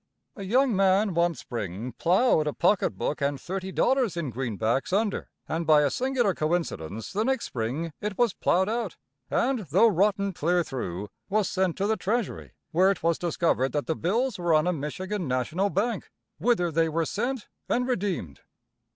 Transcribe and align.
A 0.35 0.41
young 0.41 0.75
man, 0.75 1.13
one 1.13 1.35
spring, 1.35 1.91
plowed 1.99 2.47
a 2.47 2.53
pocket 2.53 2.97
book 2.97 3.21
and 3.21 3.37
$30 3.37 4.17
in 4.17 4.31
greenbacks 4.31 4.91
under, 4.91 5.29
and 5.47 5.67
by 5.67 5.81
a 5.83 5.91
singular 5.91 6.33
coincidence 6.33 7.13
the 7.13 7.23
next 7.23 7.45
spring 7.45 7.93
it 8.01 8.17
was 8.17 8.33
plowed 8.33 8.67
out, 8.67 8.97
and, 9.29 9.59
though 9.69 9.87
rotten 9.87 10.33
clear 10.33 10.63
through, 10.63 11.09
was 11.29 11.47
sent 11.47 11.77
to 11.77 11.85
the 11.85 11.97
Treasury, 11.97 12.53
where 12.71 12.89
it 12.89 13.03
was 13.03 13.19
discovered 13.19 13.73
that 13.73 13.85
the 13.85 13.95
bills 13.95 14.39
were 14.39 14.55
on 14.55 14.65
a 14.65 14.73
Michigan 14.73 15.27
National 15.27 15.69
Bank, 15.69 16.09
whither 16.39 16.71
they 16.71 16.89
were 16.89 17.05
sent 17.05 17.47
and 17.69 17.87
redeemed. 17.87 18.39